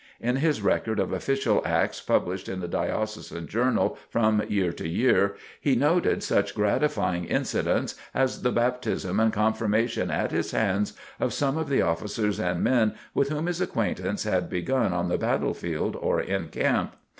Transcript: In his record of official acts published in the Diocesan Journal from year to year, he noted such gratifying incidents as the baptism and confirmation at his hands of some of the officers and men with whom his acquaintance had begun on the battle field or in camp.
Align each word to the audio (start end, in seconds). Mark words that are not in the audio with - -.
In 0.19 0.37
his 0.37 0.63
record 0.63 0.97
of 0.99 1.13
official 1.13 1.61
acts 1.63 2.01
published 2.01 2.49
in 2.49 2.59
the 2.59 2.67
Diocesan 2.67 3.45
Journal 3.47 3.99
from 4.09 4.41
year 4.49 4.73
to 4.73 4.87
year, 4.89 5.35
he 5.59 5.75
noted 5.75 6.23
such 6.23 6.55
gratifying 6.55 7.25
incidents 7.25 7.93
as 8.11 8.41
the 8.41 8.51
baptism 8.51 9.19
and 9.19 9.31
confirmation 9.31 10.09
at 10.09 10.31
his 10.31 10.49
hands 10.53 10.93
of 11.19 11.33
some 11.35 11.55
of 11.55 11.69
the 11.69 11.83
officers 11.83 12.39
and 12.39 12.63
men 12.63 12.95
with 13.13 13.29
whom 13.29 13.45
his 13.45 13.61
acquaintance 13.61 14.23
had 14.23 14.49
begun 14.49 14.91
on 14.91 15.07
the 15.07 15.19
battle 15.19 15.53
field 15.53 15.95
or 15.95 16.19
in 16.19 16.47
camp. 16.47 16.95